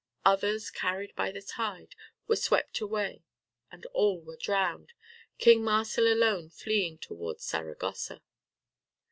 Others, 0.25 0.71
carried 0.71 1.15
by 1.15 1.29
the 1.29 1.43
tide, 1.43 1.93
were 2.27 2.35
swept 2.35 2.81
away, 2.81 3.21
and 3.71 3.85
all 3.93 4.19
were 4.19 4.35
drowned, 4.35 4.93
King 5.37 5.61
Marsil 5.63 6.11
alone 6.11 6.49
fleeing 6.49 6.97
towards 6.97 7.43
Saragossa. 7.43 8.23